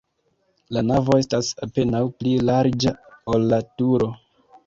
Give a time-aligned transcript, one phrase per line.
[0.77, 2.93] La navo estas apenaŭ pli larĝa,
[3.35, 4.09] ol la turo.